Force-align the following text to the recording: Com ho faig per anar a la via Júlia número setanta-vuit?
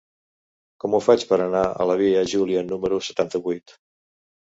Com 0.83 0.95
ho 0.95 1.01
faig 1.09 1.27
per 1.33 1.39
anar 1.45 1.63
a 1.85 1.89
la 1.91 1.99
via 2.01 2.25
Júlia 2.35 2.67
número 2.73 3.03
setanta-vuit? 3.13 3.81